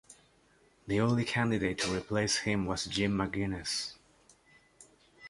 [0.87, 3.97] The only candidate to replace him was Jim McGuinness.